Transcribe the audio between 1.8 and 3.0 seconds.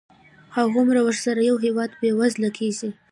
بېوزله کېږي.